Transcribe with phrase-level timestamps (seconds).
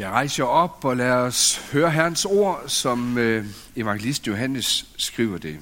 [0.00, 5.58] Jeg rejser op og lad os høre Herrens ord, som øh, evangelist Johannes skriver det.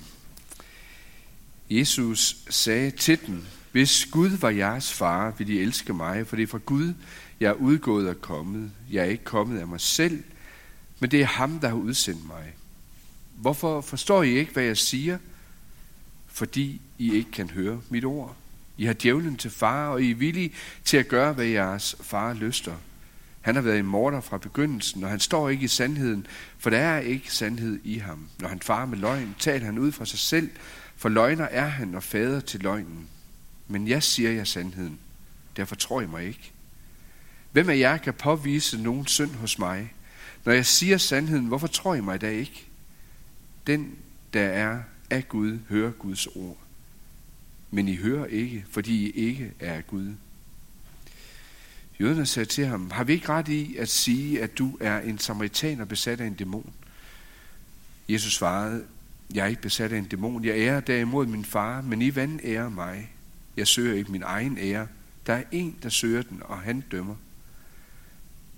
[1.71, 6.43] Jesus sagde til dem, hvis Gud var jeres far, ville I elske mig, for det
[6.43, 6.95] er fra Gud,
[7.41, 8.71] jeg er udgået og kommet.
[8.91, 10.25] Jeg er ikke kommet af mig selv,
[10.99, 12.55] men det er ham, der har udsendt mig.
[13.37, 15.19] Hvorfor forstår I ikke, hvad jeg siger?
[16.27, 18.37] Fordi I ikke kan høre mit ord.
[18.77, 20.53] I har djævlen til far, og I er villige
[20.85, 22.75] til at gøre, hvad jeres far lyster.
[23.41, 26.27] Han har været en morder fra begyndelsen, og han står ikke i sandheden,
[26.59, 28.29] for der er ikke sandhed i ham.
[28.41, 30.51] Når han farer med løgn, taler han ud fra sig selv,
[30.97, 33.09] for løgner er han og fader til løgnen.
[33.69, 34.99] Men jeg siger jer sandheden,
[35.57, 36.53] derfor tror I mig ikke.
[37.53, 39.93] Hvem af jer kan påvise nogen synd hos mig?
[40.45, 42.67] Når jeg siger sandheden, hvorfor tror I mig da ikke?
[43.67, 43.95] Den,
[44.33, 46.57] der er af Gud, hører Guds ord.
[47.71, 50.15] Men I hører ikke, fordi I ikke er af Gud.
[52.01, 55.19] Jøderne sagde til ham, har vi ikke ret i at sige, at du er en
[55.19, 56.73] samaritaner besat af en dæmon?
[58.09, 58.85] Jesus svarede,
[59.35, 60.45] jeg er ikke besat af en dæmon.
[60.45, 63.13] Jeg ærer derimod min far, men I vand ærer mig.
[63.57, 64.87] Jeg søger ikke min egen ære.
[65.27, 67.17] Der er en, der søger den, og han dømmer.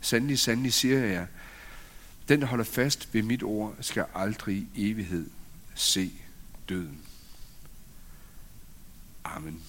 [0.00, 1.26] Sandelig, sandelig siger jeg,
[2.28, 5.26] den, der holder fast ved mit ord, skal aldrig i evighed
[5.74, 6.12] se
[6.68, 6.98] døden.
[9.24, 9.62] Amen.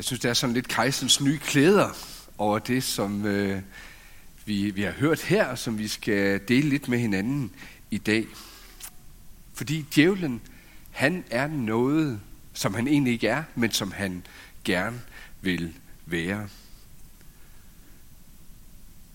[0.00, 1.88] Jeg synes, det er sådan lidt kejsens nye klæder
[2.38, 3.62] over det, som øh,
[4.44, 7.50] vi, vi har hørt her, som vi skal dele lidt med hinanden
[7.90, 8.26] i dag.
[9.54, 10.40] Fordi djævlen,
[10.90, 12.20] han er noget,
[12.52, 14.26] som han egentlig ikke er, men som han
[14.64, 15.00] gerne
[15.40, 15.74] vil
[16.06, 16.48] være.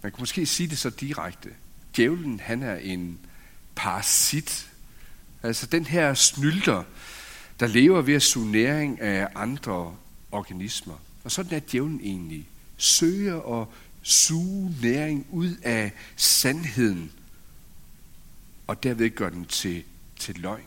[0.01, 1.49] Man kan måske sige det så direkte.
[1.95, 3.19] Djævlen, han er en
[3.75, 4.69] parasit.
[5.43, 6.83] Altså den her snylder,
[7.59, 9.95] der lever ved at suge næring af andre
[10.35, 10.97] organismer.
[11.23, 12.47] Og sådan er djævlen egentlig.
[12.77, 13.67] Søger at
[14.01, 17.11] suge næring ud af sandheden,
[18.67, 19.83] og derved gør den til,
[20.19, 20.65] til løgn.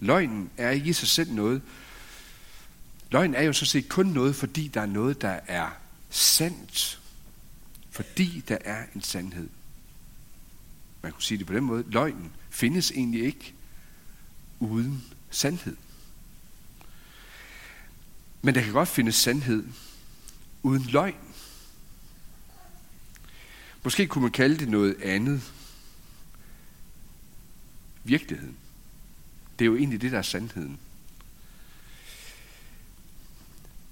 [0.00, 1.62] Løgnen er ikke i sig selv noget.
[3.10, 5.70] Løgn er jo så set kun noget, fordi der er noget, der er
[6.10, 7.00] sandt.
[7.90, 9.48] Fordi der er en sandhed.
[11.02, 11.84] Man kunne sige det på den måde.
[11.88, 13.54] Løgnen findes egentlig ikke
[14.60, 15.76] uden sandhed.
[18.42, 19.64] Men der kan godt findes sandhed
[20.62, 21.14] uden løgn.
[23.84, 25.52] Måske kunne man kalde det noget andet.
[28.04, 28.56] Virkeligheden.
[29.58, 30.78] Det er jo egentlig det, der er sandheden.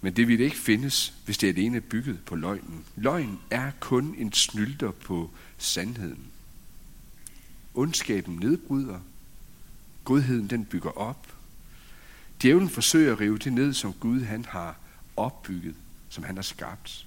[0.00, 2.84] Men det vil ikke findes, hvis det alene er bygget på løgnen.
[2.96, 6.26] Løgn er kun en snylter på sandheden.
[7.74, 9.00] Ondskaben nedbryder.
[10.04, 11.39] Godheden den bygger op.
[12.42, 14.76] Djævlen forsøger at rive det ned, som Gud han har
[15.16, 15.74] opbygget,
[16.08, 17.06] som han har skabt.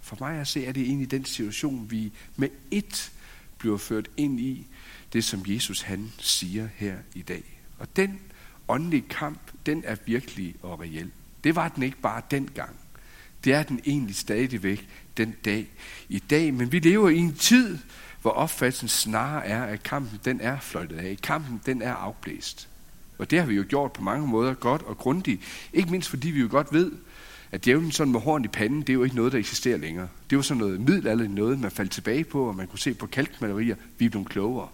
[0.00, 3.10] For mig at se, er det egentlig den situation, vi med ét
[3.58, 4.66] bliver ført ind i,
[5.12, 7.60] det som Jesus han siger her i dag.
[7.78, 8.20] Og den
[8.68, 11.10] åndelige kamp, den er virkelig og reel.
[11.44, 12.76] Det var den ikke bare dengang.
[13.44, 15.68] Det er den egentlig stadigvæk den dag
[16.08, 16.54] i dag.
[16.54, 17.78] Men vi lever i en tid,
[18.22, 21.16] hvor opfattelsen snarere er, at kampen den er fløjtet af.
[21.22, 22.67] Kampen den er afblæst.
[23.18, 25.42] Og det har vi jo gjort på mange måder godt og grundigt.
[25.72, 26.92] Ikke mindst fordi vi jo godt ved,
[27.50, 30.08] at djævlen sådan med horn i panden, det er jo ikke noget, der eksisterer længere.
[30.30, 33.06] Det var sådan noget middelalderligt noget, man faldt tilbage på, og man kunne se på
[33.06, 34.68] kalkmalerier, vi er blevet klogere.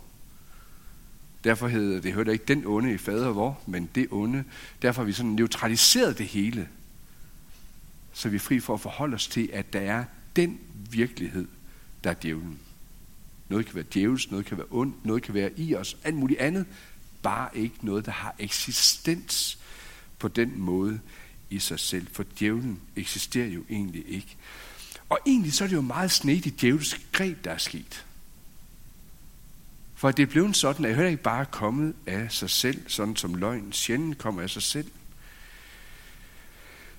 [1.44, 4.44] Derfor hedder det, hørte ikke den onde i fader vor, men det onde.
[4.82, 6.68] Derfor har vi sådan neutraliseret det hele,
[8.12, 10.04] så vi er fri for at forholde os til, at der er
[10.36, 10.58] den
[10.90, 11.46] virkelighed,
[12.04, 12.58] der er djævlen.
[13.48, 16.40] Noget kan være djævels, noget kan være ondt, noget kan være i os, alt muligt
[16.40, 16.66] andet,
[17.24, 19.58] bare ikke noget, der har eksistens
[20.18, 21.00] på den måde
[21.50, 22.06] i sig selv.
[22.12, 24.36] For djævlen eksisterer jo egentlig ikke.
[25.08, 28.06] Og egentlig så er det jo meget snedigt djævelsk greb, der er sket.
[29.94, 33.16] For det er blevet sådan, at jeg heller ikke bare kommet af sig selv, sådan
[33.16, 34.90] som løgn sjældent kommer af sig selv.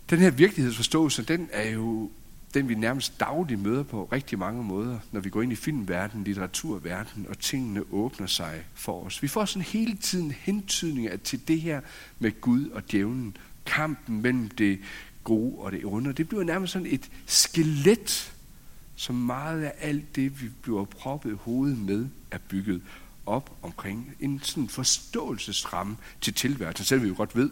[0.10, 2.12] Den her virkelighedsforståelse, den er jo
[2.56, 6.24] den, vi nærmest dagligt møder på rigtig mange måder, når vi går ind i filmverdenen,
[6.24, 9.24] litteraturverdenen, og tingene åbner sig for os.
[9.24, 11.82] Vi får sådan hele tiden hentydninger til det her
[12.20, 14.80] med Gud og djævlen, kampen mellem det
[15.24, 16.14] gode og det onde.
[16.14, 18.34] Det bliver nærmest sådan et skelet,
[18.96, 22.82] som meget af alt det, vi bliver proppet i hovedet med, er bygget
[23.26, 27.50] op omkring en sådan forståelsesramme til tilværelsen, selv vi jo godt ved,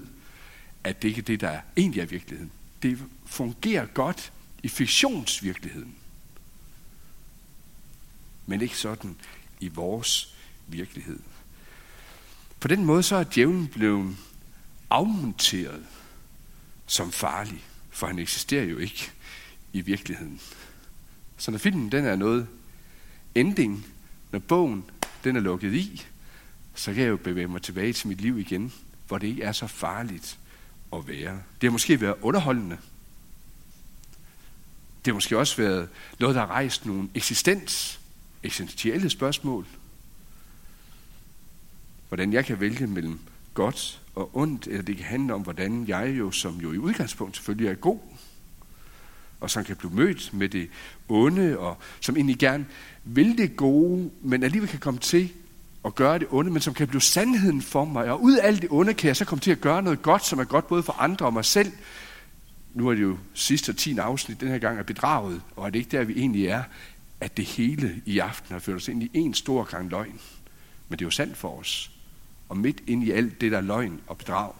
[0.83, 2.51] at det ikke er det, der egentlig er virkeligheden.
[2.83, 4.32] Det fungerer godt
[4.63, 5.95] i fiktionsvirkeligheden.
[8.45, 9.15] men ikke sådan
[9.59, 10.35] i vores
[10.67, 11.19] virkelighed.
[12.59, 14.15] På den måde så er djævlen blevet
[14.89, 15.85] afmonteret
[16.85, 19.11] som farlig, for han eksisterer jo ikke
[19.73, 20.41] i virkeligheden.
[21.37, 22.47] Så når filmen den er noget
[23.35, 23.85] ending,
[24.31, 24.85] når bogen
[25.23, 26.05] den er lukket i,
[26.75, 28.73] så kan jeg jo bevæge mig tilbage til mit liv igen,
[29.07, 30.39] hvor det ikke er så farligt
[30.93, 31.41] at være.
[31.61, 32.77] Det har måske været underholdende.
[35.05, 35.89] Det har måske også været
[36.19, 37.99] noget, der har rejst nogle eksistens,
[38.43, 39.65] eksistentielle spørgsmål.
[42.07, 43.19] Hvordan jeg kan vælge mellem
[43.53, 47.35] godt og ondt, eller det kan handle om, hvordan jeg jo, som jo i udgangspunkt
[47.35, 47.99] selvfølgelig er god,
[49.39, 50.69] og som kan blive mødt med det
[51.09, 52.65] onde, og som egentlig gerne
[53.03, 55.31] vil det gode, men alligevel kan komme til
[55.85, 58.11] at gøre det onde, men som kan blive sandheden for mig.
[58.11, 60.25] Og ud af alt det onde kan jeg så komme til at gøre noget godt,
[60.25, 61.71] som er godt både for andre og mig selv.
[62.73, 65.69] Nu er det jo sidste og tiende afsnit den her gang er bedraget, og er
[65.69, 66.63] det ikke der, vi egentlig er,
[67.19, 70.19] at det hele i aften har ført os ind i en stor gang løgn.
[70.89, 71.91] Men det er jo sandt for os.
[72.49, 74.53] Og midt ind i alt det, der er løgn og bedrag,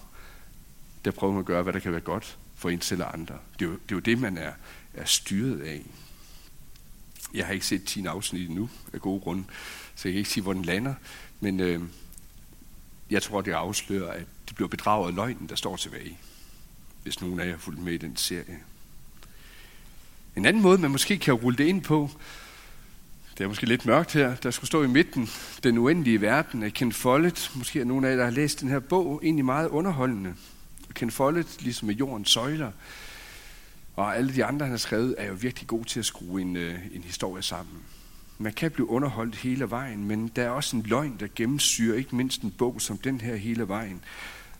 [1.05, 3.37] der prøver man at gøre, hvad der kan være godt for en selv og andre.
[3.59, 4.51] Det er jo det, er jo det man er,
[4.93, 5.85] er styret af.
[7.33, 9.43] Jeg har ikke set 10 afsnit endnu, af gode grunde,
[9.95, 10.93] så jeg kan ikke sige, hvor den lander.
[11.39, 11.81] Men øh,
[13.09, 16.19] jeg tror, det afslører, at det bliver bedraget af løgnen, der står tilbage.
[17.03, 18.59] Hvis nogen af jer har fulgt med i den serie.
[20.35, 22.09] En anden måde, man måske kan rulle det ind på,
[23.37, 25.29] det er måske lidt mørkt her, der skulle stå i midten,
[25.63, 27.51] den uendelige verden af Ken Follett.
[27.55, 30.33] Måske er nogen af jer, der har læst den her bog, egentlig meget underholdende.
[30.93, 32.71] Ken Follett, ligesom med jordens søjler,
[33.95, 36.55] og alle de andre, han har skrevet, er jo virkelig gode til at skrue en,
[36.55, 37.75] øh, en historie sammen.
[38.37, 42.15] Man kan blive underholdt hele vejen, men der er også en løgn, der gennemsyrer ikke
[42.15, 44.03] mindst en bog som den her hele vejen.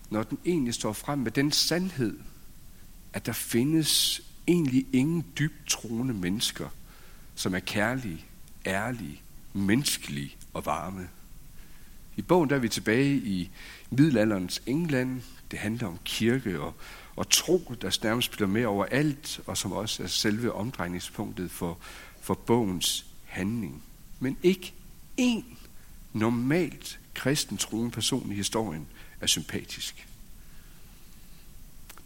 [0.10, 2.18] Når den egentlig står frem med den sandhed,
[3.14, 6.70] at der findes egentlig ingen dybt troende mennesker,
[7.36, 8.26] som er kærlige,
[8.66, 9.22] ærlige,
[9.54, 11.10] menneskelige og varme.
[12.16, 13.50] I bogen der er vi tilbage i
[13.90, 15.22] middelalderens England.
[15.52, 16.74] Det handler om kirke og,
[17.16, 21.78] og tro, der nærmest spiller med over alt, og som også er selve omdrejningspunktet for,
[22.22, 23.84] for bogens handling.
[24.20, 24.74] Men ikke
[25.22, 25.44] én
[26.14, 28.88] normalt kristen troende person i historien
[29.22, 30.08] er sympatisk.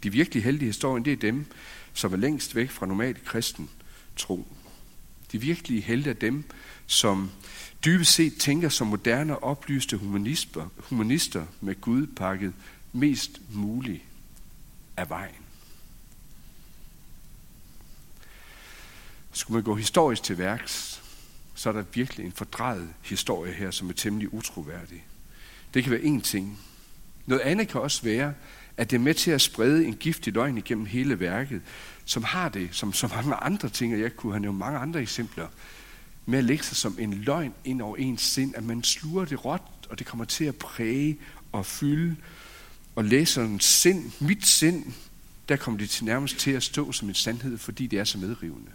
[0.02, 1.46] De virkelig heldige historien, det er dem,
[1.94, 3.70] som er længst væk fra normal kristen
[4.16, 4.46] tro.
[5.32, 6.44] De virkelige helte er dem,
[6.86, 7.30] som
[7.84, 12.52] dybest set tænker som moderne og oplyste humanister, humanister med Gud pakket
[12.92, 14.02] mest muligt
[14.96, 15.34] af vejen.
[19.32, 21.02] Skulle man gå historisk til værks,
[21.54, 25.06] så er der virkelig en fordrejet historie her, som er temmelig utroværdig.
[25.74, 26.58] Det kan være én ting.
[27.26, 28.34] Noget andet kan også være,
[28.78, 31.62] at det er med til at sprede en giftig løgn igennem hele værket,
[32.04, 35.00] som har det, som så mange andre ting, og jeg kunne have nævnt mange andre
[35.00, 35.46] eksempler,
[36.26, 39.44] med at lægge sig som en løgn ind over ens sind, at man sluger det
[39.44, 41.18] råt, og det kommer til at præge
[41.52, 42.16] og fylde,
[42.94, 44.84] og læserens sind, mit sind,
[45.48, 48.18] der kommer det til nærmest til at stå som en sandhed, fordi det er så
[48.18, 48.70] medrivende.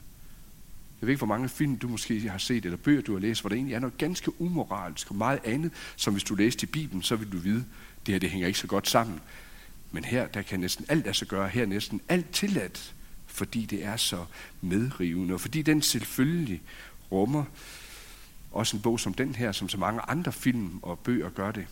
[1.02, 3.42] Jeg ved ikke, hvor mange film du måske har set, eller bøger du har læst,
[3.42, 6.68] hvor der egentlig er noget ganske umoralsk og meget andet, som hvis du læste i
[6.68, 7.66] Bibelen, så vil du vide,
[8.06, 9.20] det her det hænger ikke så godt sammen.
[9.94, 12.94] Men her, der kan næsten alt lade sig gøre, her er næsten alt tilladt,
[13.26, 14.26] fordi det er så
[14.62, 16.62] medrivende, og fordi den selvfølgelig
[17.12, 17.44] rummer
[18.52, 21.68] også en bog som den her, som så mange andre film og bøger gør det.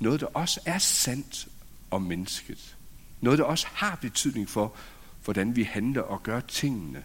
[0.00, 1.48] Noget, der også er sandt
[1.90, 2.76] om mennesket.
[3.20, 4.74] Noget, der også har betydning for,
[5.24, 7.04] hvordan vi handler og gør tingene.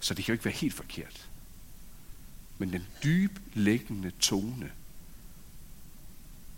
[0.00, 1.28] Så det kan jo ikke være helt forkert.
[2.58, 4.70] Men den dyb læggende tone,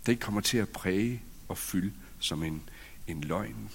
[0.05, 2.63] den kommer til at præge og fylde som en,
[3.07, 3.69] en løgn.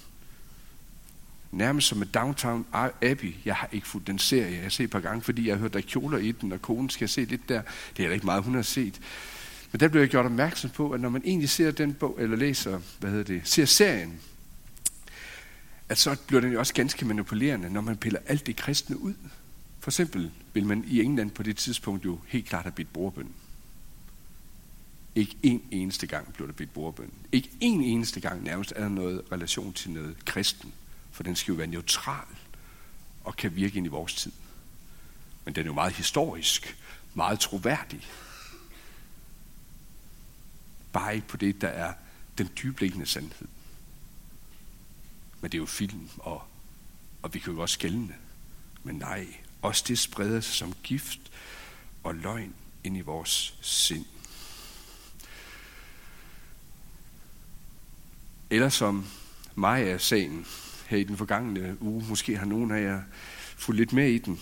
[1.51, 2.65] Nærmest som et Downtown
[3.01, 3.35] Abbey.
[3.45, 4.53] Jeg har ikke fulgt den serie.
[4.53, 6.61] Jeg har set et par gange, fordi jeg har hørt, der kjoler i den, og
[6.61, 7.61] konen skal se lidt der.
[7.97, 8.99] Det er ikke meget, hun har set.
[9.71, 12.37] Men der blev jeg gjort opmærksom på, at når man egentlig ser den bog, eller
[12.37, 14.19] læser, hvad hedder det, ser serien,
[15.89, 19.13] at så bliver den jo også ganske manipulerende, når man piller alt det kristne ud.
[19.79, 23.29] For eksempel vil man i England på det tidspunkt jo helt klart have bidt bordbøn.
[25.15, 27.11] Ikke en eneste gang blev der bedt bordbøn.
[27.31, 30.73] Ikke en eneste gang nærmest er der noget relation til noget kristen.
[31.11, 32.27] For den skal jo være neutral
[33.23, 34.31] og kan virke ind i vores tid.
[35.45, 36.77] Men den er jo meget historisk,
[37.13, 38.07] meget troværdig.
[40.93, 41.93] Bare ikke på det, der er
[42.37, 43.47] den dybliggende sandhed.
[45.41, 46.43] Men det er jo film, og,
[47.21, 48.15] og vi kan jo også skældne.
[48.83, 49.27] Men nej,
[49.61, 51.19] også det spreder sig som gift
[52.03, 52.53] og løgn
[52.83, 54.05] ind i vores sind.
[58.53, 59.05] Eller som
[59.55, 60.45] Maja-sagen
[60.87, 62.05] her i den forgangne uge.
[62.09, 63.01] Måske har nogen af jer
[63.57, 64.39] fulgt lidt med i den.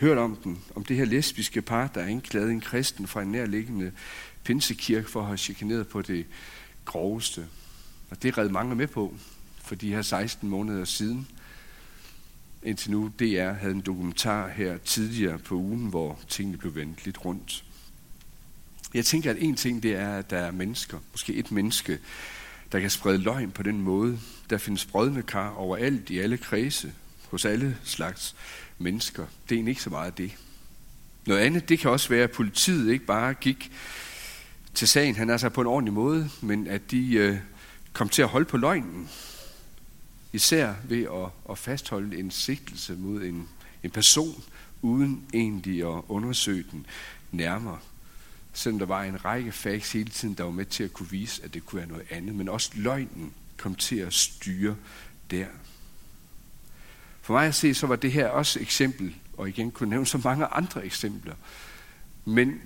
[0.00, 3.32] hørt om den, om det her lesbiske par, der er indklaget en kristen fra en
[3.32, 3.92] nærliggende
[4.44, 6.26] pinsekirke for at have chikaneret på det
[6.84, 7.46] groveste.
[8.10, 9.14] Og det red mange med på
[9.64, 11.28] for de her 16 måneder siden.
[12.62, 17.24] Indtil nu, DR havde en dokumentar her tidligere på ugen, hvor tingene blev vendt lidt
[17.24, 17.64] rundt.
[18.94, 21.98] Jeg tænker, at en ting det er, at der er mennesker, måske et menneske,
[22.72, 24.18] der kan sprede løgn på den måde.
[24.50, 26.92] Der findes brødne kar overalt i alle kredse,
[27.30, 28.36] hos alle slags
[28.78, 29.22] mennesker.
[29.22, 30.32] Det er egentlig ikke så meget det.
[31.26, 33.72] Noget andet, det kan også være, at politiet ikke bare gik
[34.74, 37.36] til sagen, han er så på en ordentlig måde, men at de øh,
[37.92, 39.08] kom til at holde på løgnen.
[40.32, 43.48] Især ved at, at fastholde en sigtelse mod en,
[43.82, 44.42] en person,
[44.82, 46.86] uden egentlig at undersøge den
[47.32, 47.78] nærmere.
[48.58, 51.44] Selvom der var en række facts hele tiden, der var med til at kunne vise,
[51.44, 52.34] at det kunne være noget andet.
[52.34, 54.76] Men også løgnen kom til at styre
[55.30, 55.46] der.
[57.20, 60.20] For mig at se, så var det her også eksempel, og igen kunne nævne så
[60.24, 61.34] mange andre eksempler.
[62.24, 62.60] Men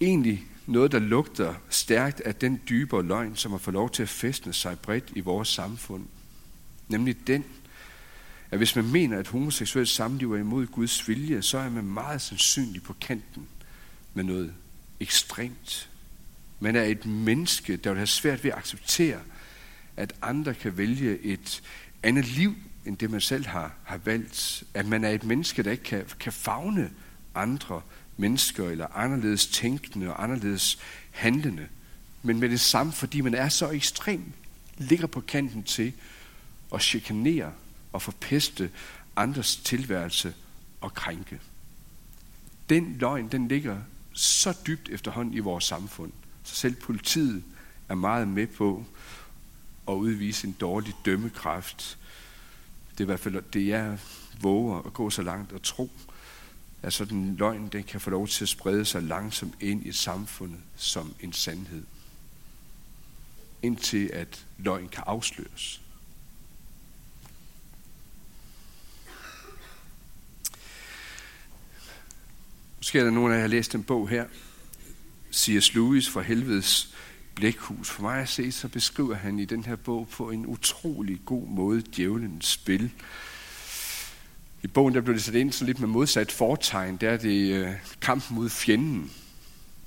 [0.00, 4.08] egentlig noget, der lugter stærkt af den dybere løgn, som har fået lov til at
[4.08, 6.06] festne sig bredt i vores samfund.
[6.88, 7.44] Nemlig den,
[8.50, 12.20] at hvis man mener, at homoseksuelt samliv er imod Guds vilje, så er man meget
[12.20, 13.46] sandsynlig på kanten
[14.14, 14.54] med noget
[15.00, 15.88] ekstremt.
[16.60, 19.20] Man er et menneske, der vil have svært ved at acceptere,
[19.96, 21.62] at andre kan vælge et
[22.02, 22.54] andet liv,
[22.86, 24.64] end det man selv har, har valgt.
[24.74, 26.90] At man er et menneske, der ikke kan, kan fagne
[27.34, 27.82] andre
[28.16, 30.78] mennesker, eller anderledes tænkende og anderledes
[31.10, 31.68] handlende.
[32.22, 34.32] Men med det samme, fordi man er så ekstrem,
[34.78, 35.92] ligger på kanten til
[36.74, 37.52] at chikanere
[37.92, 38.70] og forpeste
[39.16, 40.34] andres tilværelse
[40.80, 41.40] og krænke.
[42.68, 43.76] Den løgn, den ligger
[44.16, 46.12] så dybt efterhånden i vores samfund,
[46.44, 47.44] så selv politiet
[47.88, 48.84] er meget med på
[49.88, 51.98] at udvise en dårlig dømmekraft.
[52.90, 53.98] Det er i hvert fald det, jeg
[54.40, 55.90] våger at gå så langt og tro,
[56.82, 59.92] at sådan en løgn den kan få lov til at sprede sig langsomt ind i
[59.92, 61.84] samfundet som en sandhed.
[63.62, 65.82] Indtil at løgn kan afsløres.
[72.86, 74.24] Måske er der nogen af jer, har læst en bog her,
[75.34, 75.74] C.S.
[75.74, 76.94] Lewis fra Helvedes
[77.34, 77.90] Blækhus.
[77.90, 81.48] For mig at se, så beskriver han i den her bog på en utrolig god
[81.48, 82.90] måde djævelens spil.
[84.62, 86.96] I bogen der blev det sat ind så lidt med modsat fortegn.
[86.96, 89.12] Der er det øh, kampen mod fjenden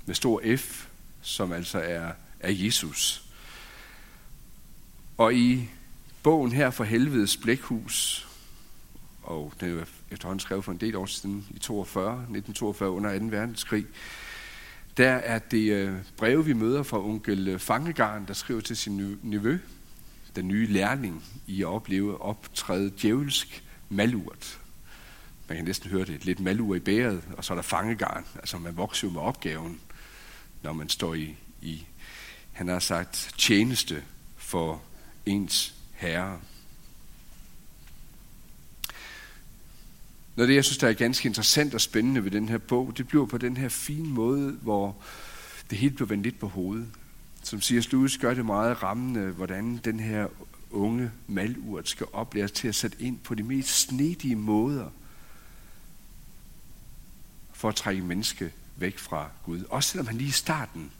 [0.06, 0.86] med stor F,
[1.22, 3.24] som altså er, er Jesus.
[5.16, 5.68] Og i
[6.22, 8.28] bogen her fra Helvedes Blækhus,
[9.22, 13.24] og den er efterhånden skrevet for en del år siden, i 42, 1942 under 2.
[13.24, 13.86] verdenskrig,
[14.96, 19.18] der er det øh, breve, vi møder fra onkel øh, Fangegarn, der skriver til sin
[19.22, 19.58] nevø,
[20.36, 24.60] den nye lærling, i at opleve optræde djævelsk malurt.
[25.48, 28.24] Man kan næsten høre det, lidt malur i bæret, og så er der fangegarn.
[28.34, 29.80] Altså man vokser jo med opgaven,
[30.62, 31.86] når man står i, i
[32.52, 34.02] han har sagt, tjeneste
[34.36, 34.82] for
[35.26, 36.40] ens herre.
[40.36, 42.92] Noget af det, jeg synes, der er ganske interessant og spændende ved den her bog,
[42.96, 44.96] det bliver på den her fine måde, hvor
[45.70, 46.88] det hele bliver vendt lidt på hovedet.
[47.42, 50.26] Som siger, Lewis gør det meget rammende, hvordan den her
[50.70, 54.90] unge malurt skal oplæres til at sætte ind på de mest snedige måder
[57.52, 59.64] for at trække menneske væk fra Gud.
[59.70, 60.90] Også selvom han lige i starten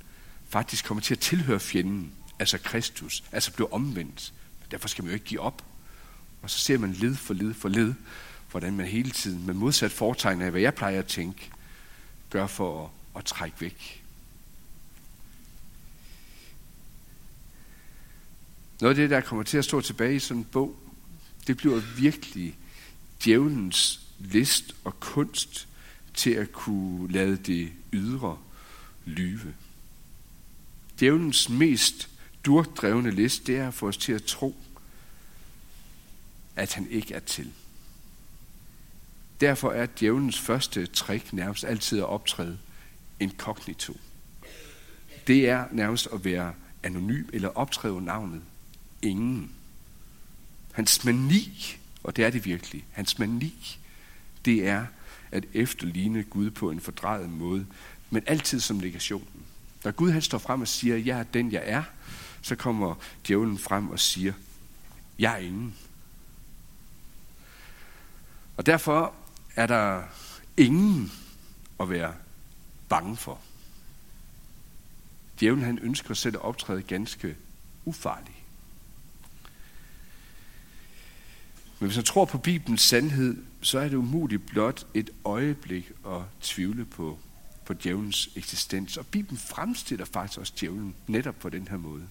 [0.48, 4.32] faktisk kommer til at tilhøre fjenden, altså Kristus, altså bliver omvendt.
[4.70, 5.64] Derfor skal man jo ikke give op.
[6.42, 7.94] Og så ser man led for led for led,
[8.50, 11.50] hvordan man hele tiden med modsat foretegn af, hvad jeg plejer at tænke,
[12.30, 14.04] gør for at, at trække væk.
[18.80, 20.76] Noget af det, der kommer til at stå tilbage i sådan en bog,
[21.46, 22.56] det bliver virkelig
[23.24, 25.68] djævelens list og kunst
[26.14, 28.38] til at kunne lade det ydre
[29.04, 29.54] lyve.
[31.00, 32.08] Djævelens mest
[32.44, 34.56] durdrevne list, det er at få os til at tro,
[36.56, 37.52] at han ikke er til.
[39.40, 42.58] Derfor er djævelens første trick nærmest altid at optræde
[43.20, 43.96] inkognito.
[45.26, 48.42] Det er nærmest at være anonym eller optræde navnet
[49.02, 49.52] ingen.
[50.72, 53.78] Hans mani, og det er det virkelig, hans mani,
[54.44, 54.86] det er
[55.32, 57.66] at efterligne Gud på en fordrejet måde,
[58.10, 59.44] men altid som negationen.
[59.84, 61.82] Når Gud han står frem og siger, jeg er den jeg er,
[62.42, 62.94] så kommer
[63.26, 64.32] djævlen frem og siger,
[65.18, 65.74] jeg er ingen.
[68.56, 69.14] Og derfor
[69.60, 70.02] er der
[70.56, 71.12] ingen
[71.80, 72.14] at være
[72.88, 73.38] bange for.
[75.40, 77.36] Djævlen han ønsker selv at optræde ganske
[77.84, 78.44] ufarlig.
[81.78, 86.22] Men hvis man tror på Bibelens sandhed, så er det umuligt blot et øjeblik at
[86.40, 87.18] tvivle på,
[87.64, 88.96] på djævelens eksistens.
[88.96, 92.02] Og Bibelen fremstiller faktisk også djævlen netop på den her måde.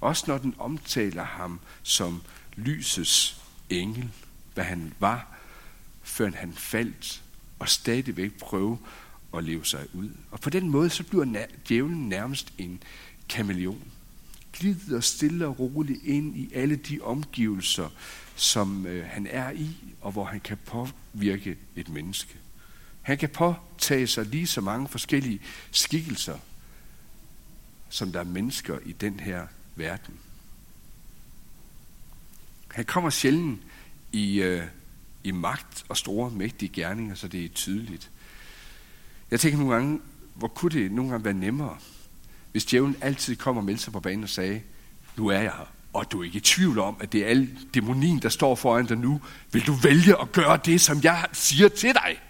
[0.00, 2.22] Også når den omtaler ham som
[2.56, 4.10] lysets engel,
[4.54, 5.35] hvad han var,
[6.06, 7.22] før han faldt,
[7.58, 8.78] og stadigvæk prøve
[9.36, 10.10] at leve sig ud.
[10.30, 12.82] Og på den måde, så bliver djævlen nærmest en
[13.28, 13.92] kameleon.
[14.52, 17.88] Glider stille og roligt ind i alle de omgivelser,
[18.36, 22.36] som øh, han er i, og hvor han kan påvirke et menneske.
[23.02, 26.38] Han kan påtage sig lige så mange forskellige skikkelser,
[27.88, 29.46] som der er mennesker i den her
[29.76, 30.14] verden.
[32.68, 33.60] Han kommer sjældent
[34.12, 34.62] i, øh,
[35.26, 38.10] i magt og store, mægtige gerninger, så det er tydeligt.
[39.30, 40.00] Jeg tænker nogle gange,
[40.34, 41.78] hvor kunne det nogle gange være nemmere,
[42.52, 44.62] hvis djævlen altid kommer og meldte sig på banen og sagde,
[45.16, 47.58] nu er jeg her, og du er ikke i tvivl om, at det er al
[47.74, 49.20] dæmonien, der står foran dig nu.
[49.52, 52.20] Vil du vælge at gøre det, som jeg siger til dig?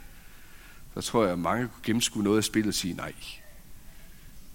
[0.94, 3.12] Så tror jeg, at mange kunne gennemskue noget af spillet og sige, nej,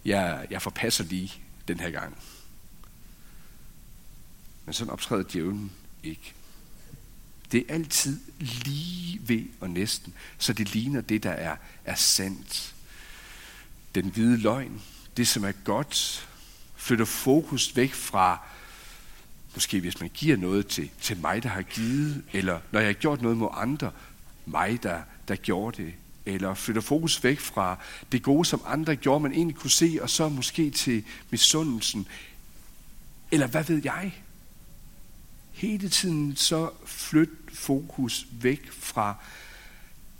[0.06, 1.34] jeg, jeg forpasser lige
[1.68, 2.18] den her gang.
[4.66, 5.72] Men sådan optræder djævlen
[6.04, 6.34] ikke.
[7.52, 11.56] Det er altid lige ved og næsten, så det ligner det, der er,
[11.86, 12.76] er sandt.
[13.96, 14.82] Den hvide løgn,
[15.18, 16.28] det som er godt,
[16.76, 18.42] flytter fokus væk fra,
[19.54, 22.94] måske hvis man giver noget til, til mig, der har givet, eller når jeg har
[22.94, 23.92] gjort noget mod andre,
[24.46, 25.94] mig, der, der gjorde det,
[26.26, 27.78] eller flytter fokus væk fra
[28.12, 32.08] det gode, som andre gjorde, man egentlig kunne se, og så måske til misundelsen,
[33.32, 34.14] eller hvad ved jeg?
[35.62, 39.16] Hele tiden så flytte fokus væk fra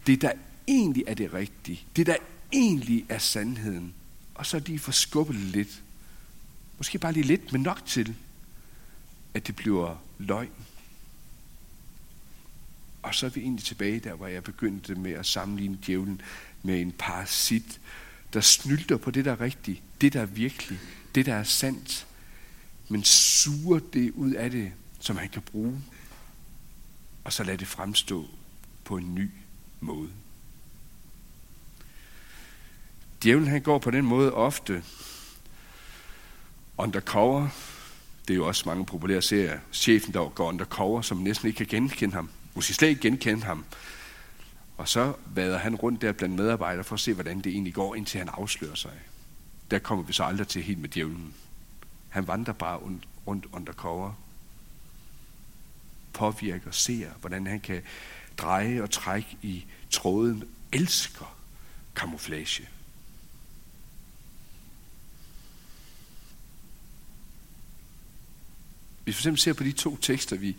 [0.08, 0.32] det, der
[0.68, 1.86] egentlig er det rigtige.
[1.96, 2.16] Det, der
[2.52, 3.94] egentlig er sandheden.
[4.36, 5.82] Og så lige få skubbet lidt.
[6.78, 8.16] Måske bare lige lidt, men nok til,
[9.34, 10.52] at det bliver løgn.
[13.02, 16.22] Og så er vi egentlig tilbage der, hvor jeg begyndte med at sammenligne djævlen
[16.64, 17.80] med en parasit,
[18.34, 20.80] der snylter på det, der er rigtigt, det, der er virkelig,
[21.16, 22.08] det, der er sandt,
[22.90, 25.82] men suger det ud af det som han kan bruge,
[27.24, 28.28] og så lade det fremstå
[28.84, 29.30] på en ny
[29.80, 30.10] måde.
[33.24, 34.84] Djævlen han går på den måde ofte
[36.78, 37.48] undercover.
[38.28, 39.60] Det er jo også mange populære serier.
[39.72, 42.30] Chefen, der går undercover, som næsten ikke kan genkende ham.
[42.56, 43.66] Måske slet ikke genkende ham.
[44.78, 47.96] Og så vader han rundt der blandt medarbejdere for at se, hvordan det egentlig går,
[47.96, 48.92] indtil han afslører sig.
[49.72, 51.34] Der kommer vi så aldrig til helt med djævlen.
[52.10, 52.80] Han vandrer bare
[53.28, 54.14] rundt undercover
[56.14, 57.82] påvirker, ser, hvordan han kan
[58.38, 61.38] dreje og trække i tråden, elsker
[61.96, 62.70] kamuflage.
[69.04, 70.56] Hvis vi eksempel ser på de to tekster, vi,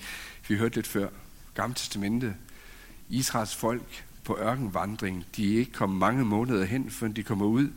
[0.49, 1.09] vi hørte lidt før,
[1.55, 2.37] Gamle Testamente,
[3.09, 7.69] Israels folk på ørkenvandring, de er ikke kommet mange måneder hen, før de kommer ud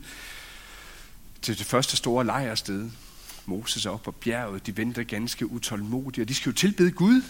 [1.42, 2.90] til det første store lejrsted.
[3.46, 7.22] Moses er op på bjerget, de venter ganske utålmodige, og de skal jo tilbede Gud.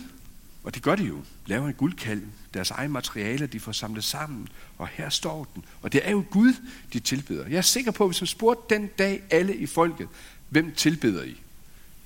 [0.66, 1.24] Og det gør de jo.
[1.46, 2.22] Laver en guldkalv.
[2.54, 4.48] Deres egne materialer, de får samlet sammen.
[4.78, 5.64] Og her står den.
[5.82, 6.54] Og det er jo Gud,
[6.92, 7.48] de tilbeder.
[7.48, 10.08] Jeg er sikker på, at hvis man spurgte den dag alle i folket,
[10.48, 11.40] hvem tilbeder I?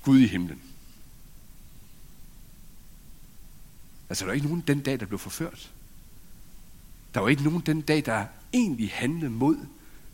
[0.03, 0.61] Gud i himlen.
[4.09, 5.71] Altså, der var ikke nogen den dag, der blev forført.
[7.13, 9.57] Der var ikke nogen den dag, der egentlig handlede mod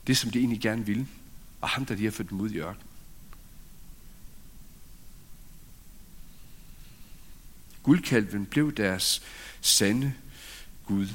[0.08, 1.08] det, som de egentlig gerne ville.
[1.62, 2.87] Og ham, der lige har ført dem ud i ørkenen.
[7.88, 9.21] Guldkalven blev deres
[9.62, 10.13] sande
[10.86, 11.08] Gud.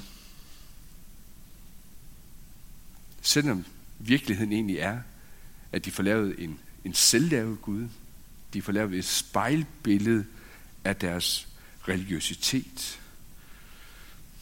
[3.23, 3.65] Selvom
[3.99, 5.01] virkeligheden egentlig er,
[5.73, 7.89] at de får lavet en, en selvlavet Gud,
[8.53, 10.25] de får lavet et spejlbillede
[10.85, 11.49] af deres
[11.89, 13.01] religiøsitet.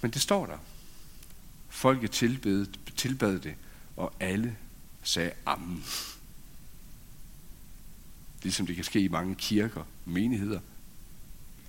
[0.03, 0.59] Men det står der.
[1.69, 2.67] Folket tilbed,
[2.97, 3.55] tilbad det,
[3.97, 4.57] og alle
[5.03, 5.85] sagde amen.
[8.43, 10.61] Ligesom det kan ske i mange kirker, menigheder,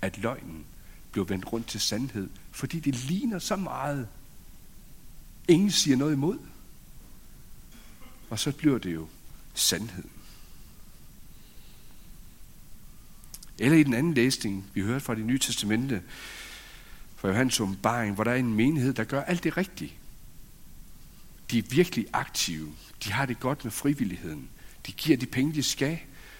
[0.02, 0.64] at løgnen
[1.12, 4.08] blev vendt rundt til sandhed, fordi det ligner så meget.
[5.48, 6.38] Ingen siger noget imod.
[8.30, 9.08] Og så bliver det jo
[9.54, 10.04] sandhed.
[13.58, 16.02] Eller i den anden læsning, vi hørte fra det nye testamente,
[17.16, 19.92] fra Johannes åbenbaring, hvor der er en menighed, der gør alt det rigtige.
[21.50, 22.72] De er virkelig aktive.
[23.04, 24.48] De har det godt med frivilligheden.
[24.86, 25.98] De giver de penge, de skal.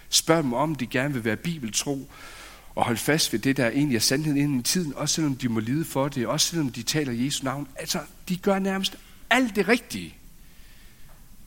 [0.09, 2.11] Spørg dem om, de gerne vil være bibeltro
[2.75, 5.49] og holde fast ved det, der egentlig er sandheden inden i tiden, også selvom de
[5.49, 7.69] må lide for det, også selvom de taler Jesu navn.
[7.77, 8.97] Altså, de gør nærmest
[9.31, 10.17] alt det rigtige.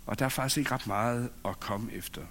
[0.05, 2.21] Og der er faktisk ikke ret meget at komme efter.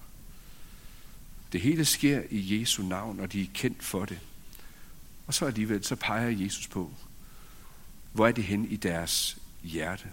[1.53, 4.19] Det hele sker i Jesu navn, og de er kendt for det.
[5.27, 6.95] Og så alligevel, så peger Jesus på,
[8.13, 10.09] hvor er det hen i deres hjerte?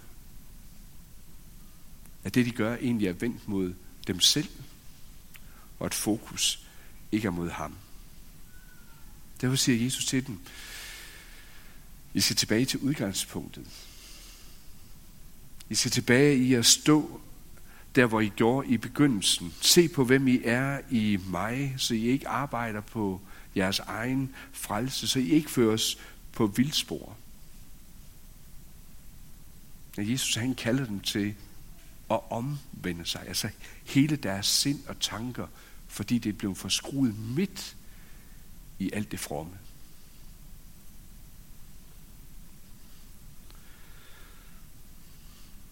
[2.24, 3.74] At det, de gør, egentlig er vendt mod
[4.08, 4.50] dem selv,
[5.80, 6.67] og at fokus
[7.12, 7.76] ikke er mod ham.
[9.42, 10.40] Derfor siger Jesus til dem,
[12.14, 13.68] I skal tilbage til udgangspunktet.
[15.70, 17.22] I skal tilbage i at stå
[17.96, 19.54] der, hvor I gjorde i begyndelsen.
[19.62, 23.22] Se på, hvem I er i mig, så I ikke arbejder på
[23.56, 25.98] jeres egen frelse, så I ikke føres
[26.32, 27.18] på vildspor.
[29.98, 31.36] Jesus han kalder dem til
[32.12, 33.50] at omvende sig, altså
[33.86, 35.48] hele deres sind og tanker,
[35.88, 37.76] fordi det blev forskruet midt
[38.82, 39.58] i alt det fromme.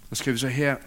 [0.10, 0.78] Så skal vi så her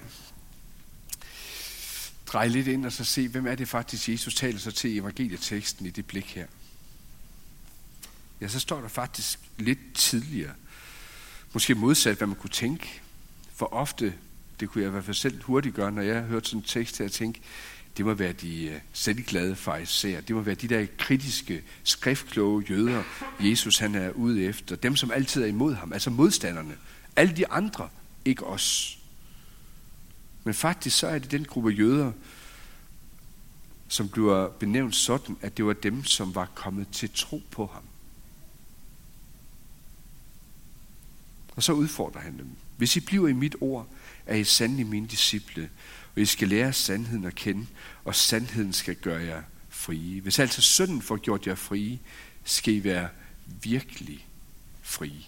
[2.26, 4.98] dreje lidt ind og så se, hvem er det faktisk, Jesus taler sig til i
[4.98, 6.46] evangelieteksten i det blik her.
[8.40, 10.54] Ja, så står der faktisk lidt tidligere.
[11.52, 13.00] Måske modsat, hvad man kunne tænke.
[13.54, 14.14] For ofte,
[14.60, 16.98] det kunne jeg i hvert fald selv hurtigt gøre, når jeg hørte sådan en tekst
[16.98, 17.40] her, at tænke,
[17.96, 20.20] det må være de øh, selvglade fariserer.
[20.20, 23.02] Det må være de der kritiske, skriftkloge jøder,
[23.40, 24.76] Jesus han er ude efter.
[24.76, 26.76] Dem, som altid er imod ham, altså modstanderne.
[27.16, 27.88] Alle de andre,
[28.24, 28.98] ikke os.
[30.44, 32.12] Men faktisk så er det den gruppe jøder,
[33.88, 37.82] som bliver benævnt sådan, at det var dem, som var kommet til tro på ham.
[41.56, 42.48] Og så udfordrer han dem.
[42.76, 43.88] Hvis I bliver i mit ord,
[44.26, 45.70] er I sandelig mine disciple,
[46.16, 47.66] og I skal lære sandheden at kende,
[48.04, 50.20] og sandheden skal gøre jer frie.
[50.20, 51.98] Hvis altså synden får gjort jer frie,
[52.44, 53.08] skal I være
[53.62, 54.26] virkelig
[54.82, 55.22] frie.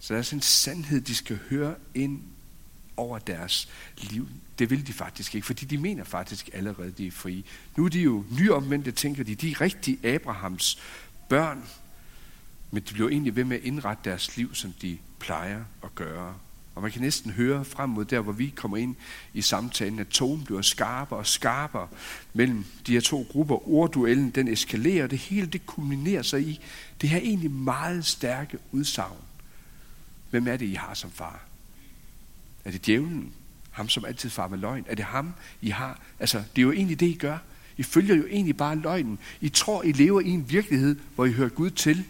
[0.00, 2.22] Så der er sådan en sandhed, de skal høre ind
[2.96, 4.28] over deres liv.
[4.58, 7.42] Det vil de faktisk ikke, fordi de mener faktisk allerede, de er frie.
[7.76, 9.34] Nu er de jo nyomvendte, tænker de.
[9.34, 10.78] De er rigtig Abrahams
[11.28, 11.68] børn,
[12.70, 16.38] men de bliver egentlig ved med at indrette deres liv, som de plejer at gøre.
[16.76, 18.96] Og man kan næsten høre frem mod der, hvor vi kommer ind
[19.34, 21.88] i samtalen, at tonen bliver skarpere og skarpere
[22.32, 23.68] mellem de her to grupper.
[23.68, 26.60] Ordduellen, den eskalerer, og det hele det kulminerer sig i
[27.00, 29.16] det her egentlig meget stærke udsagn.
[30.30, 31.40] Hvem er det, I har som far?
[32.64, 33.32] Er det djævlen?
[33.70, 34.84] Ham, som altid far med løgn?
[34.88, 36.00] Er det ham, I har?
[36.20, 37.38] Altså, det er jo egentlig det, I gør.
[37.76, 39.18] I følger jo egentlig bare løgnen.
[39.40, 42.04] I tror, I lever i en virkelighed, hvor I hører Gud til.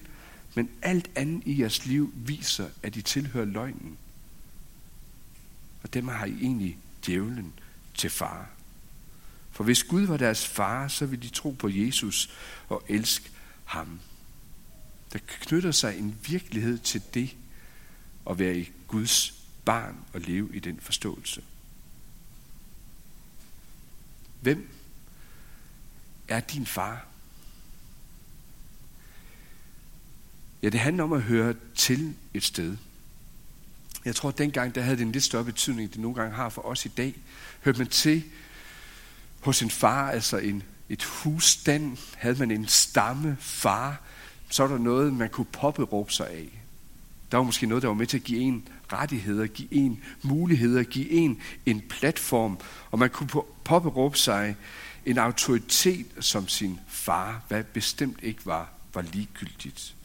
[0.55, 3.97] Men alt andet i jeres liv viser, at I tilhører løgnen.
[5.87, 7.53] Og dem har I egentlig djævlen
[7.95, 8.49] til far.
[9.51, 12.31] For hvis Gud var deres far, så ville de tro på Jesus
[12.69, 13.31] og elske
[13.65, 14.01] ham.
[15.13, 17.37] Der knytter sig en virkelighed til det
[18.31, 21.43] at være i Guds barn og leve i den forståelse.
[24.41, 24.69] Hvem
[26.29, 27.07] er din far?
[30.63, 32.77] Ja, det handler om at høre til et sted.
[34.07, 36.37] Jeg tror, at dengang der havde det en lidt større betydning, end det nogle gange
[36.37, 37.15] har for os i dag.
[37.65, 38.25] Hørte man til
[39.41, 44.01] hos en far, altså en, et husstand, havde man en stamme far,
[44.51, 46.63] så var der noget, man kunne påberåbe sig af.
[47.31, 50.83] Der var måske noget, der var med til at give en rettigheder, give en muligheder,
[50.83, 52.59] give en en platform,
[52.91, 53.29] og man kunne
[53.65, 54.57] påberåbe sig
[55.07, 59.96] en autoritet som sin far, hvad bestemt ikke var, var ligegyldigt.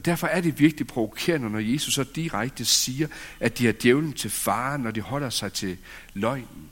[0.00, 3.08] Og derfor er det virkelig provokerende, når Jesus så direkte siger,
[3.40, 5.78] at de er djævlen til far, når de holder sig til
[6.14, 6.68] løgnen.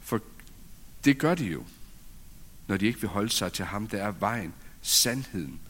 [0.00, 0.20] For
[1.04, 1.64] det gør de jo,
[2.66, 5.60] når de ikke vil holde sig til ham, der er vejen, sandheden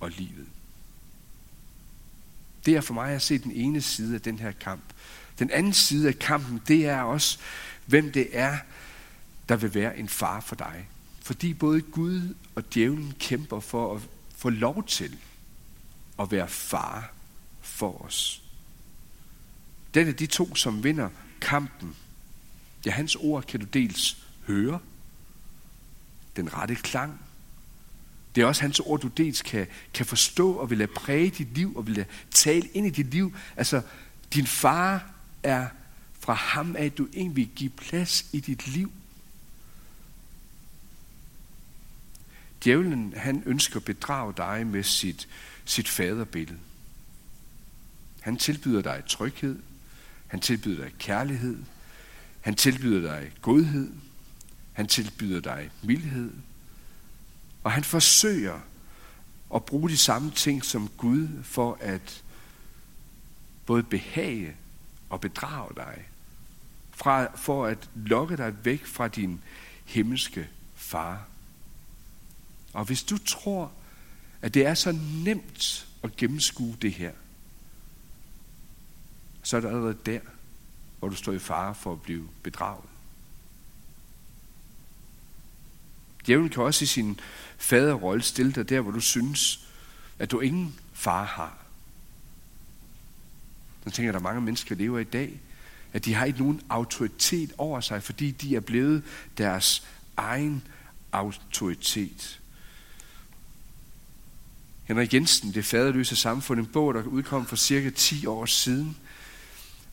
[0.00, 0.46] og livet.
[2.66, 4.84] Det er for mig at se den ene side af den her kamp.
[5.38, 7.38] Den anden side af kampen, det er også,
[7.86, 8.58] hvem det er,
[9.48, 10.88] der vil være en far for dig.
[11.22, 14.02] Fordi både Gud og djævlen kæmper for at
[14.44, 15.16] få lov til
[16.18, 17.12] at være far
[17.60, 18.42] for os.
[19.94, 21.08] Den er de to, som vinder
[21.40, 21.96] kampen.
[22.86, 24.78] Ja, hans ord kan du dels høre,
[26.36, 27.20] den rette klang,
[28.34, 31.54] det er også hans ord, du dels kan, kan forstå og vil lade præge dit
[31.54, 33.36] liv og vil lade tale ind i dit liv.
[33.56, 33.82] Altså,
[34.34, 35.10] din far
[35.42, 35.68] er
[36.20, 38.92] fra ham at du egentlig vil give plads i dit liv.
[42.64, 45.28] Djævlen, han ønsker at bedrage dig med sit,
[45.64, 46.58] sit faderbillede.
[48.20, 49.58] Han tilbyder dig tryghed.
[50.26, 51.58] Han tilbyder dig kærlighed.
[52.40, 53.92] Han tilbyder dig godhed.
[54.72, 56.32] Han tilbyder dig mildhed.
[57.64, 58.60] Og han forsøger
[59.54, 62.22] at bruge de samme ting som Gud for at
[63.66, 64.56] både behage
[65.10, 66.04] og bedrage dig.
[66.90, 69.40] Fra, for at lokke dig væk fra din
[69.84, 71.26] himmelske far.
[72.74, 73.72] Og hvis du tror,
[74.42, 74.92] at det er så
[75.24, 77.12] nemt at gennemskue det her,
[79.42, 80.20] så er det allerede der,
[80.98, 82.84] hvor du står i fare for at blive bedraget.
[86.26, 87.20] Djævlen kan også i sin
[87.58, 89.68] faderrolle stille dig der, hvor du synes,
[90.18, 91.58] at du ingen far har.
[93.84, 95.40] Så tænker jeg, at der er mange mennesker, der lever i dag,
[95.92, 99.02] at de har ikke nogen autoritet over sig, fordi de er blevet
[99.38, 100.66] deres egen
[101.12, 102.40] autoritet.
[104.84, 108.96] Henrik Jensen, Det faderløse samfund, en bog, der udkom for cirka 10 år siden,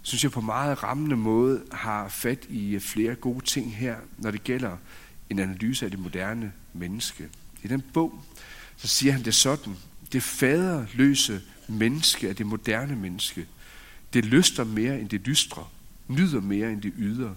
[0.02, 4.32] synes jeg på meget rammende måde har fat i øh, flere gode ting her, når
[4.32, 4.78] det gælder
[5.30, 7.30] en analyse af det moderne menneske.
[7.64, 8.24] I den bog,
[8.78, 9.76] så siger han det sådan,
[10.14, 13.48] det faderløse menneske er det moderne menneske.
[14.14, 15.68] Det lyster mere end det dystre,
[16.08, 17.34] nyder mere end det yder.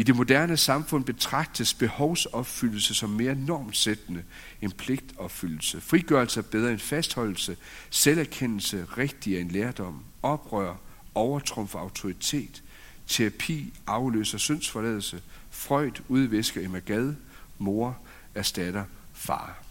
[0.00, 4.24] I det moderne samfund betragtes behovsopfyldelse som mere normsættende
[4.60, 5.80] end pligtopfyldelse.
[5.80, 7.56] Frigørelse er bedre end fastholdelse.
[7.90, 10.04] Selverkendelse rigtigere end lærdom.
[10.22, 10.76] Oprør
[11.14, 12.62] overtrumfer autoritet.
[13.06, 15.22] Terapi afløser syndsforladelse.
[15.50, 17.14] Freud udvisker imagad.
[17.58, 17.98] Mor
[18.34, 19.62] erstatter far.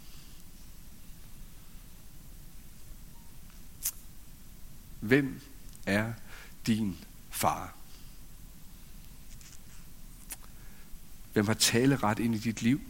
[4.99, 5.41] Hvem
[5.85, 6.13] er
[6.67, 6.97] din
[7.29, 7.78] far?
[11.39, 12.81] Hvem har taleret ind i dit liv?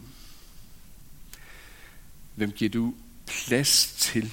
[2.34, 2.94] Hvem giver du
[3.26, 4.32] plads til?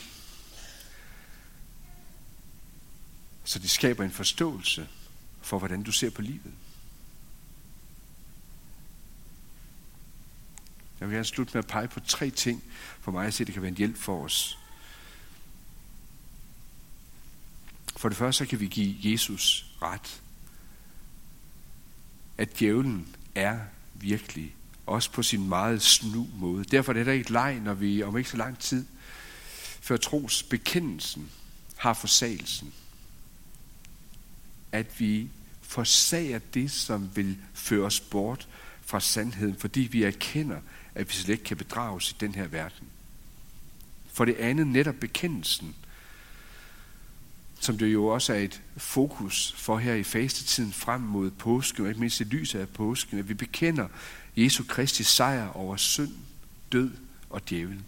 [3.43, 4.87] Så det skaber en forståelse
[5.41, 6.53] for, hvordan du ser på livet.
[10.99, 12.63] Jeg vil gerne slutte med at pege på tre ting
[12.99, 14.59] for mig at se, det kan være en hjælp for os.
[17.97, 20.21] For det første så kan vi give Jesus ret.
[22.37, 23.59] At djævlen er
[23.99, 24.55] virkelig,
[24.85, 26.63] også på sin meget snu måde.
[26.63, 28.85] Derfor er det heller ikke leg, når vi om ikke så lang tid
[29.81, 31.29] før tros bekendelsen
[31.75, 32.73] har forsagelsen.
[34.71, 35.29] At vi
[35.61, 38.47] forsager det, som vil føre os bort
[38.81, 40.59] fra sandheden, fordi vi erkender,
[40.95, 42.87] at vi slet ikke kan bedrages i den her verden.
[44.13, 45.75] For det andet netop bekendelsen–
[47.59, 51.89] som det jo også er et fokus for her i fastetiden frem mod påsken, og
[51.89, 53.87] ikke mindst i lyset af påsken, at vi bekender
[54.37, 56.11] Jesu Kristi sejr over synd,
[56.71, 56.91] død
[57.29, 57.79] og djævel.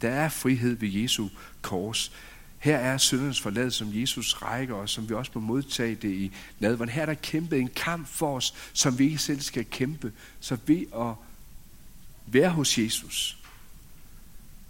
[0.00, 1.28] Der er frihed ved Jesu
[1.62, 2.12] kors.
[2.58, 6.32] Her er syndernes forlad, som Jesus rækker os, som vi også må modtage det i
[6.60, 6.90] nadveren.
[6.90, 10.12] Her er der kæmpet en kamp for os, som vi ikke selv skal kæmpe.
[10.40, 11.14] Så ved at
[12.26, 13.38] være hos Jesus,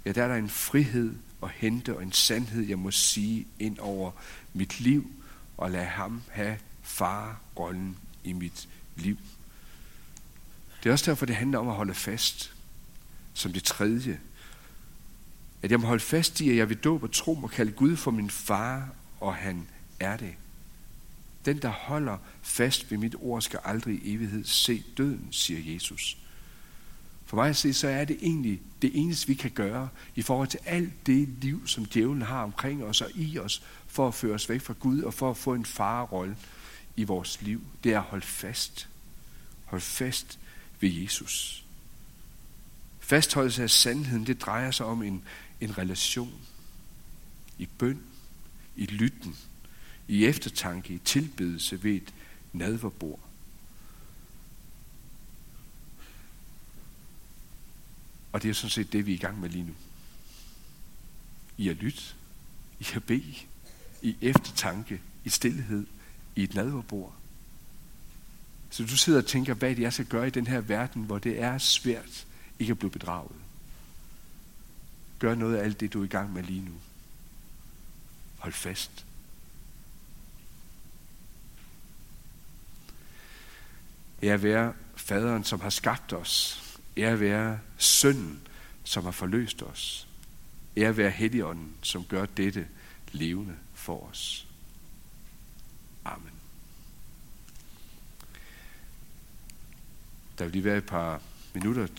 [0.05, 3.79] ja, der er der en frihed og hente og en sandhed, jeg må sige ind
[3.79, 4.11] over
[4.55, 5.11] mit liv,
[5.57, 9.19] og lade ham have farrollen i mit liv.
[10.83, 12.55] Det er også derfor, det handler om at holde fast.
[13.35, 14.21] Som det tredje.
[15.63, 17.97] At jeg må holde fast i, at jeg vil dåbe og tro og kalde Gud
[17.97, 18.89] for min far,
[19.21, 19.69] og han
[20.01, 20.35] er det.
[21.45, 26.19] Den, der holder fast ved mit ord, skal aldrig i evighed se døden, siger Jesus.
[27.29, 30.49] For mig at se, så er det egentlig det eneste, vi kan gøre i forhold
[30.49, 34.35] til alt det liv, som djævlen har omkring os og i os, for at føre
[34.35, 36.37] os væk fra Gud og for at få en farerolle
[36.97, 37.63] i vores liv.
[37.85, 38.89] Det er at holde fast.
[39.65, 40.39] Hold fast
[40.81, 41.65] ved Jesus.
[43.01, 45.23] Fastholdelse af sandheden, det drejer sig om en,
[45.61, 46.35] en relation.
[47.59, 48.01] I bøn,
[48.77, 49.37] i lytten,
[50.09, 52.15] i eftertanke, i tilbedelse ved et
[52.53, 53.28] nadverbord.
[58.33, 59.75] Og det er sådan set det, vi er i gang med lige nu.
[61.57, 62.03] I at lytte,
[62.81, 63.35] i at bede,
[64.03, 65.87] i eftertanke, i stillhed,
[66.37, 67.15] i et nadverbord.
[68.71, 71.03] Så du sidder og tænker, hvad det er, jeg skal gøre i den her verden,
[71.03, 72.27] hvor det er svært
[72.59, 73.37] ikke at blive bedraget.
[75.19, 76.75] Gør noget af alt det, du er i gang med lige nu.
[78.39, 79.05] Hold fast.
[84.23, 86.68] Jeg være faderen, som har skabt os,
[86.99, 88.41] Ære være sønnen,
[88.85, 90.09] som har forløst os.
[90.77, 92.69] Ære være Helligånden, som gør dette
[93.13, 94.47] levende for os.
[96.05, 96.33] Amen.
[100.39, 101.23] Der vil lige være et par
[101.55, 101.99] minutter til